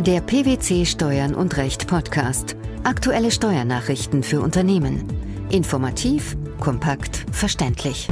[0.00, 2.56] Der PwC Steuern und Recht Podcast.
[2.84, 5.04] Aktuelle Steuernachrichten für Unternehmen.
[5.50, 8.08] Informativ, kompakt, verständlich.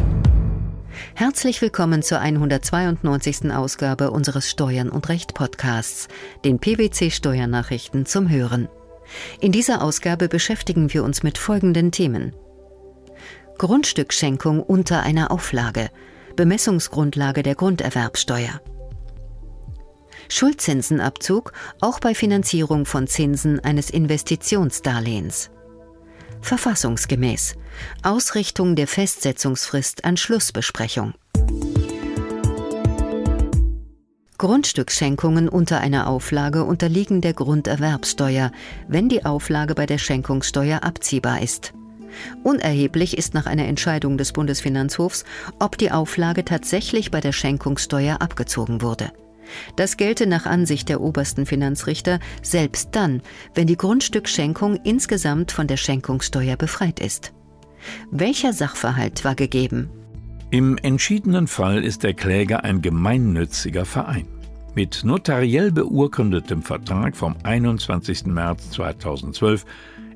[1.15, 3.51] Herzlich willkommen zur 192.
[3.53, 6.09] Ausgabe unseres Steuern und Recht Podcasts,
[6.45, 8.69] den PwC Steuernachrichten zum Hören.
[9.41, 12.35] In dieser Ausgabe beschäftigen wir uns mit folgenden Themen.
[13.57, 15.89] Grundstückschenkung unter einer Auflage,
[16.37, 18.61] Bemessungsgrundlage der Grunderwerbsteuer.
[20.29, 25.51] Schuldzinsenabzug auch bei Finanzierung von Zinsen eines Investitionsdarlehens.
[26.41, 27.57] Verfassungsgemäß
[28.03, 31.15] Ausrichtung der Festsetzungsfrist an Schlussbesprechung.
[34.39, 38.53] Grundstücksschenkungen unter einer Auflage unterliegen der Grunderwerbsteuer,
[38.87, 41.73] wenn die Auflage bei der Schenkungssteuer abziehbar ist.
[42.45, 45.25] Unerheblich ist nach einer Entscheidung des Bundesfinanzhofs,
[45.59, 49.13] ob die Auflage tatsächlich bei der Schenkungssteuer abgezogen wurde.
[49.77, 53.23] Das gelte nach Ansicht der obersten Finanzrichter selbst dann,
[53.55, 57.33] wenn die Grundstückschenkung insgesamt von der Schenkungssteuer befreit ist.
[58.11, 59.91] Welcher Sachverhalt war gegeben?
[60.51, 64.27] Im entschiedenen Fall ist der Kläger ein gemeinnütziger Verein.
[64.75, 68.27] Mit notariell beurkundetem Vertrag vom 21.
[68.27, 69.65] März 2012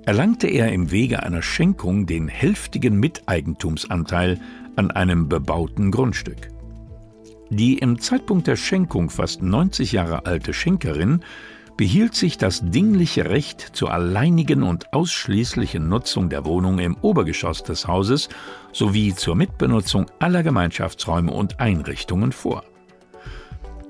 [0.05, 4.41] erlangte er im Wege einer Schenkung den hälftigen Miteigentumsanteil
[4.77, 6.49] an einem bebauten Grundstück.
[7.55, 11.21] Die im Zeitpunkt der Schenkung fast 90 Jahre alte Schenkerin
[11.77, 17.87] behielt sich das dingliche Recht zur alleinigen und ausschließlichen Nutzung der Wohnung im Obergeschoss des
[17.87, 18.31] Hauses
[18.73, 22.65] sowie zur Mitbenutzung aller Gemeinschaftsräume und Einrichtungen vor.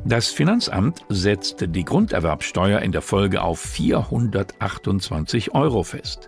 [0.04, 6.26] Das Finanzamt setzte die Grunderwerbsteuer in der Folge auf 428 Euro fest.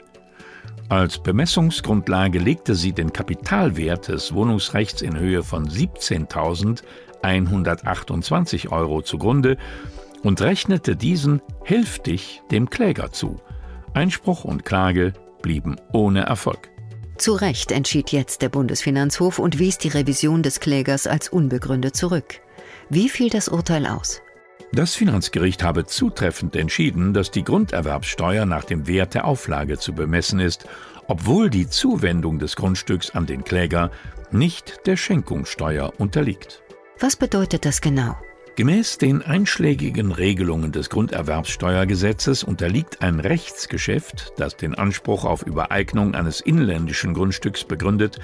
[0.88, 6.82] Als Bemessungsgrundlage legte sie den Kapitalwert des Wohnungsrechts in Höhe von 17.000
[7.24, 9.56] 128 Euro zugrunde
[10.22, 13.40] und rechnete diesen hälftig dem Kläger zu.
[13.94, 16.70] Einspruch und Klage blieben ohne Erfolg.
[17.16, 22.40] Zu Recht entschied jetzt der Bundesfinanzhof und wies die Revision des Klägers als unbegründet zurück.
[22.90, 24.20] Wie fiel das Urteil aus?
[24.72, 30.40] Das Finanzgericht habe zutreffend entschieden, dass die Grunderwerbsteuer nach dem Wert der Auflage zu bemessen
[30.40, 30.66] ist,
[31.06, 33.92] obwohl die Zuwendung des Grundstücks an den Kläger
[34.32, 36.63] nicht der Schenkungssteuer unterliegt.
[37.00, 38.16] Was bedeutet das genau?
[38.56, 46.40] Gemäß den einschlägigen Regelungen des Grunderwerbsteuergesetzes unterliegt ein Rechtsgeschäft, das den Anspruch auf Übereignung eines
[46.40, 48.20] inländischen Grundstücks begründet,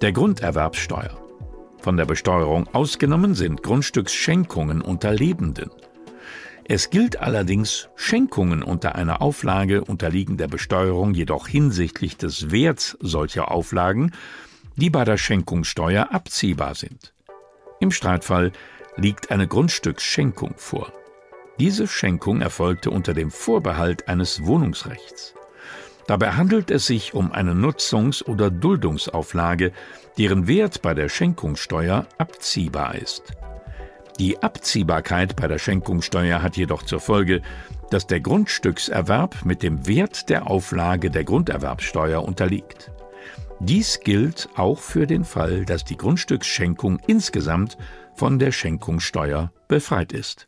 [0.00, 1.22] der Grunderwerbsteuer.
[1.78, 5.70] Von der Besteuerung ausgenommen sind Grundstücksschenkungen unter Lebenden.
[6.64, 13.50] Es gilt allerdings, Schenkungen unter einer Auflage unterliegen der Besteuerung jedoch hinsichtlich des Werts solcher
[13.50, 14.12] Auflagen,
[14.74, 17.12] die bei der Schenkungssteuer abziehbar sind.
[17.80, 18.52] Im Streitfall
[18.96, 20.92] liegt eine Grundstücksschenkung vor.
[21.58, 25.34] Diese Schenkung erfolgte unter dem Vorbehalt eines Wohnungsrechts.
[26.06, 29.72] Dabei handelt es sich um eine Nutzungs- oder Duldungsauflage,
[30.18, 33.32] deren Wert bei der Schenkungssteuer abziehbar ist.
[34.18, 37.42] Die Abziehbarkeit bei der Schenkungssteuer hat jedoch zur Folge,
[37.90, 42.90] dass der Grundstückserwerb mit dem Wert der Auflage der Grunderwerbsteuer unterliegt.
[43.60, 47.78] Dies gilt auch für den Fall, dass die Grundstücksschenkung insgesamt
[48.14, 50.46] von der Schenkungssteuer befreit ist.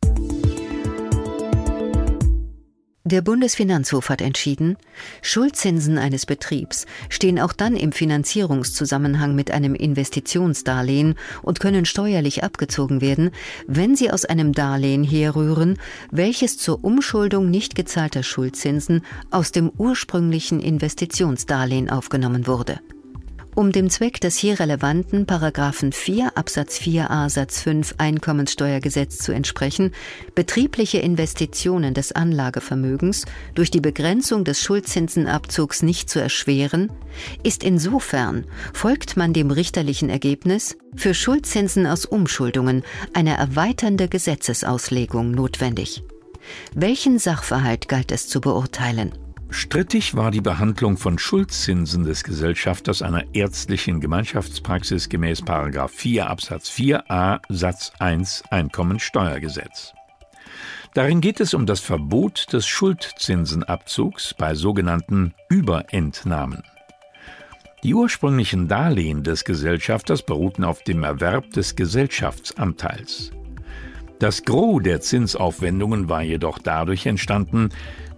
[3.05, 4.77] Der Bundesfinanzhof hat entschieden,
[5.23, 13.01] Schuldzinsen eines Betriebs stehen auch dann im Finanzierungszusammenhang mit einem Investitionsdarlehen und können steuerlich abgezogen
[13.01, 13.31] werden,
[13.67, 15.79] wenn sie aus einem Darlehen herrühren,
[16.11, 22.79] welches zur Umschuldung nicht gezahlter Schuldzinsen aus dem ursprünglichen Investitionsdarlehen aufgenommen wurde
[23.59, 29.91] um dem Zweck des hier relevanten Paragraphen 4 Absatz 4a Satz 5 Einkommenssteuergesetz zu entsprechen,
[30.37, 33.25] betriebliche Investitionen des Anlagevermögens
[33.57, 36.93] durch die Begrenzung des Schuldzinsenabzugs nicht zu erschweren,
[37.43, 46.05] ist insofern, folgt man dem richterlichen Ergebnis, für Schuldzinsen aus Umschuldungen eine erweiternde Gesetzesauslegung notwendig.
[46.77, 49.11] Welchen Sachverhalt galt es zu beurteilen?
[49.51, 57.41] Strittig war die Behandlung von Schuldzinsen des Gesellschafters einer ärztlichen Gemeinschaftspraxis gemäß 4 Absatz 4a
[57.49, 59.95] Satz 1 Einkommensteuergesetz.
[60.95, 66.63] Darin geht es um das Verbot des Schuldzinsenabzugs bei sogenannten Überentnahmen.
[67.85, 73.31] Die ursprünglichen Darlehen des Gesellschafters beruhten auf dem Erwerb des Gesellschaftsanteils.
[74.19, 77.69] Das Gros der Zinsaufwendungen war jedoch dadurch entstanden,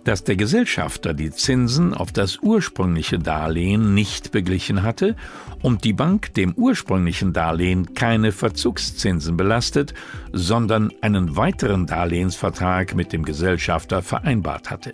[0.05, 5.17] dass der Gesellschafter die Zinsen auf das ursprüngliche Darlehen nicht beglichen hatte
[5.63, 9.95] und die Bank dem ursprünglichen Darlehen keine Verzugszinsen belastet,
[10.33, 14.93] sondern einen weiteren Darlehensvertrag mit dem Gesellschafter vereinbart hatte.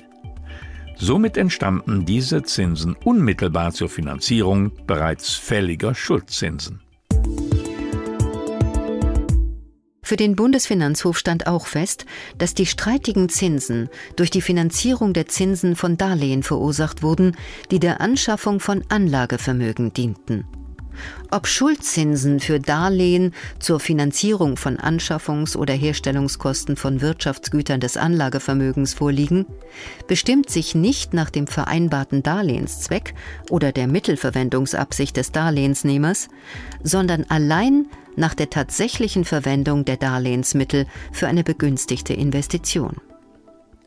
[0.99, 6.81] Somit entstanden diese Zinsen unmittelbar zur Finanzierung bereits fälliger Schuldzinsen.
[10.07, 12.07] Für den Bundesfinanzhof stand auch fest,
[12.39, 17.37] dass die streitigen Zinsen durch die Finanzierung der Zinsen von Darlehen verursacht wurden,
[17.73, 20.45] die der Anschaffung von Anlagevermögen dienten.
[21.33, 29.45] Ob Schuldzinsen für Darlehen zur Finanzierung von Anschaffungs- oder Herstellungskosten von Wirtschaftsgütern des Anlagevermögens vorliegen,
[30.07, 33.13] bestimmt sich nicht nach dem vereinbarten Darlehenszweck
[33.51, 36.29] oder der Mittelverwendungsabsicht des Darlehensnehmers,
[36.85, 37.87] sondern allein
[38.17, 42.97] nach der tatsächlichen Verwendung der Darlehensmittel für eine begünstigte Investition.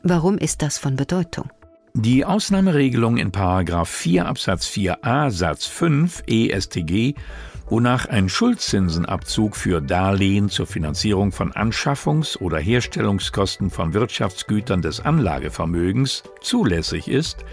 [0.04, 1.50] Warum ist das von Bedeutung?
[1.94, 7.16] Die Ausnahmeregelung in 4 Absatz 4a Satz 5 ESTG,
[7.70, 16.24] wonach ein Schuldzinsenabzug für Darlehen zur Finanzierung von Anschaffungs- oder Herstellungskosten von Wirtschaftsgütern des Anlagevermögens
[16.42, 17.44] zulässig ist,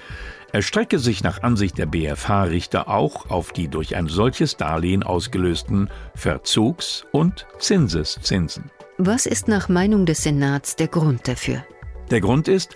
[0.56, 7.05] erstrecke sich nach Ansicht der BFH-Richter auch auf die durch ein solches Darlehen ausgelösten Verzugs-
[7.12, 8.70] und Zinseszinsen.
[8.97, 11.62] Was ist nach Meinung des Senats der Grund dafür?
[12.11, 12.75] Der Grund ist,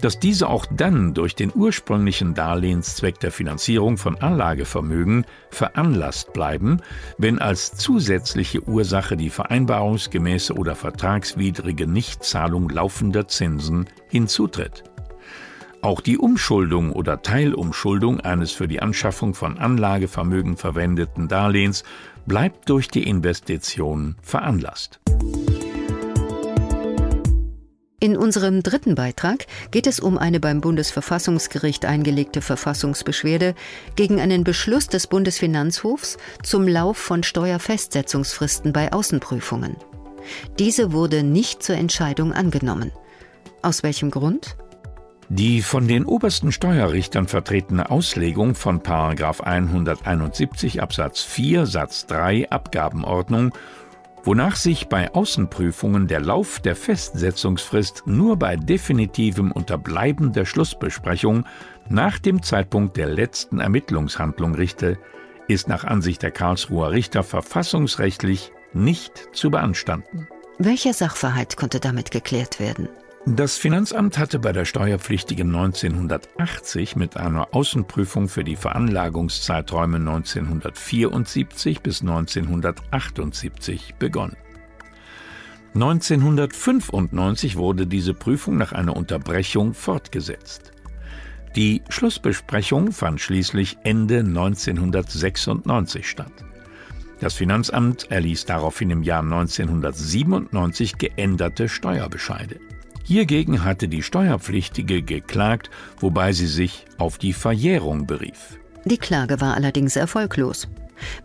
[0.00, 6.80] dass diese auch dann durch den ursprünglichen Darlehenszweck der Finanzierung von Anlagevermögen veranlasst bleiben,
[7.18, 14.84] wenn als zusätzliche Ursache die vereinbarungsgemäße oder vertragswidrige Nichtzahlung laufender Zinsen hinzutritt.
[15.82, 21.84] Auch die Umschuldung oder Teilumschuldung eines für die Anschaffung von Anlagevermögen verwendeten Darlehens
[22.26, 25.00] bleibt durch die Investition veranlasst.
[27.98, 33.54] In unserem dritten Beitrag geht es um eine beim Bundesverfassungsgericht eingelegte Verfassungsbeschwerde
[33.96, 39.76] gegen einen Beschluss des Bundesfinanzhofs zum Lauf von Steuerfestsetzungsfristen bei Außenprüfungen.
[40.58, 42.90] Diese wurde nicht zur Entscheidung angenommen.
[43.62, 44.56] Aus welchem Grund?
[45.32, 53.52] Die von den obersten Steuerrichtern vertretene Auslegung von 171 Absatz 4 Satz 3 Abgabenordnung,
[54.24, 61.44] wonach sich bei Außenprüfungen der Lauf der Festsetzungsfrist nur bei definitivem Unterbleiben der Schlussbesprechung
[61.88, 64.98] nach dem Zeitpunkt der letzten Ermittlungshandlung richte,
[65.46, 70.26] ist nach Ansicht der Karlsruher Richter verfassungsrechtlich nicht zu beanstanden.
[70.58, 72.88] Welcher Sachverhalt konnte damit geklärt werden?
[73.26, 82.00] Das Finanzamt hatte bei der Steuerpflichtigen 1980 mit einer Außenprüfung für die Veranlagungszeiträume 1974 bis
[82.00, 84.38] 1978 begonnen.
[85.74, 90.72] 1995 wurde diese Prüfung nach einer Unterbrechung fortgesetzt.
[91.56, 96.32] Die Schlussbesprechung fand schließlich Ende 1996 statt.
[97.20, 102.58] Das Finanzamt erließ daraufhin im Jahr 1997 geänderte Steuerbescheide.
[103.10, 105.68] Hiergegen hatte die Steuerpflichtige geklagt,
[105.98, 108.56] wobei sie sich auf die Verjährung berief.
[108.84, 110.68] Die Klage war allerdings erfolglos.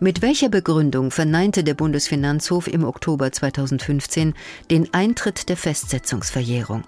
[0.00, 4.34] Mit welcher Begründung verneinte der Bundesfinanzhof im Oktober 2015
[4.68, 6.82] den Eintritt der Festsetzungsverjährung?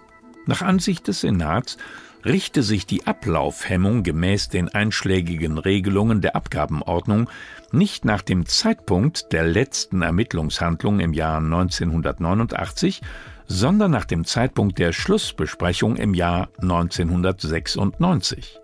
[0.46, 1.76] Nach Ansicht des Senats
[2.24, 7.30] richte sich die Ablaufhemmung gemäß den einschlägigen Regelungen der Abgabenordnung
[7.70, 13.00] nicht nach dem Zeitpunkt der letzten Ermittlungshandlung im Jahr 1989,
[13.48, 18.60] sondern nach dem Zeitpunkt der Schlussbesprechung im Jahr 1996.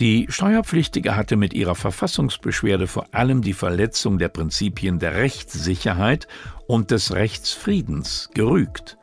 [0.00, 6.26] Die Steuerpflichtige hatte mit ihrer Verfassungsbeschwerde vor allem die Verletzung der Prinzipien der Rechtssicherheit
[6.66, 8.98] und des Rechtsfriedens gerügt.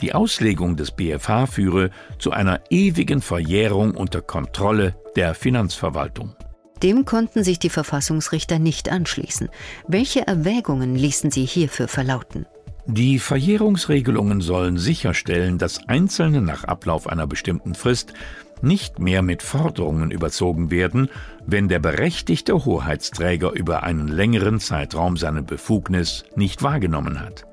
[0.00, 6.34] Die Auslegung des BFH führe zu einer ewigen Verjährung unter Kontrolle der Finanzverwaltung.
[6.82, 9.48] Dem konnten sich die Verfassungsrichter nicht anschließen.
[9.88, 12.46] Welche Erwägungen ließen sie hierfür verlauten?
[12.86, 18.12] Die Verjährungsregelungen sollen sicherstellen, dass Einzelne nach Ablauf einer bestimmten Frist
[18.60, 21.08] nicht mehr mit Forderungen überzogen werden,
[21.46, 27.46] wenn der berechtigte Hoheitsträger über einen längeren Zeitraum seine Befugnis nicht wahrgenommen hat.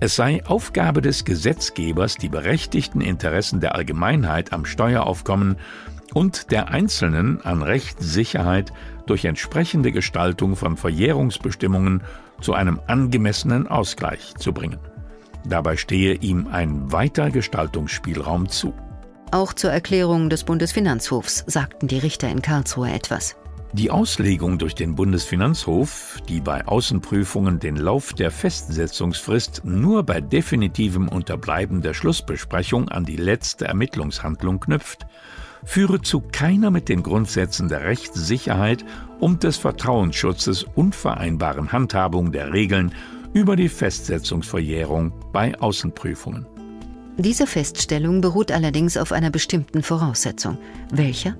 [0.00, 5.56] Es sei Aufgabe des Gesetzgebers, die berechtigten Interessen der Allgemeinheit am Steueraufkommen
[6.14, 8.72] und der Einzelnen an Rechtssicherheit
[9.06, 12.02] durch entsprechende Gestaltung von Verjährungsbestimmungen
[12.40, 14.78] zu einem angemessenen Ausgleich zu bringen.
[15.44, 18.74] Dabei stehe ihm ein weiter Gestaltungsspielraum zu.
[19.32, 23.36] Auch zur Erklärung des Bundesfinanzhofs sagten die Richter in Karlsruhe etwas.
[23.72, 31.06] Die Auslegung durch den Bundesfinanzhof, die bei Außenprüfungen den Lauf der Festsetzungsfrist nur bei definitivem
[31.06, 35.06] Unterbleiben der Schlussbesprechung an die letzte Ermittlungshandlung knüpft,
[35.64, 38.84] führe zu keiner mit den Grundsätzen der Rechtssicherheit
[39.20, 42.92] und des Vertrauensschutzes unvereinbaren Handhabung der Regeln
[43.32, 46.46] über die Festsetzungsverjährung bei Außenprüfungen.
[47.16, 50.58] Diese Feststellung beruht allerdings auf einer bestimmten Voraussetzung.
[50.90, 51.36] Welcher?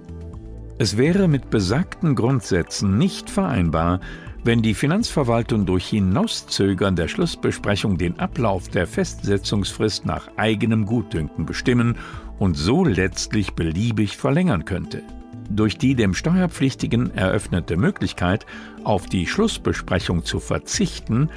[0.79, 4.01] Es wäre mit besagten Grundsätzen nicht vereinbar,
[4.45, 11.97] wenn die Finanzverwaltung durch Hinauszögern der Schlussbesprechung den Ablauf der Festsetzungsfrist nach eigenem Gutdünken bestimmen
[12.39, 15.03] und so letztlich beliebig verlängern könnte.
[15.51, 18.47] Durch die dem Steuerpflichtigen eröffnete Möglichkeit,
[18.85, 21.29] auf die Schlussbesprechung zu verzichten,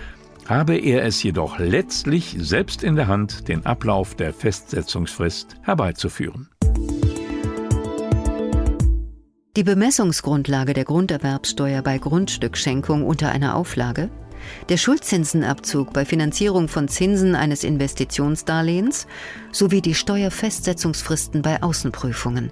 [0.47, 6.49] habe er es jedoch letztlich selbst in der Hand, den Ablauf der Festsetzungsfrist herbeizuführen.
[9.57, 14.09] Die Bemessungsgrundlage der Grunderwerbsteuer bei Grundstückschenkung unter einer Auflage,
[14.69, 19.07] der Schuldzinsenabzug bei Finanzierung von Zinsen eines Investitionsdarlehens
[19.51, 22.51] sowie die Steuerfestsetzungsfristen bei Außenprüfungen.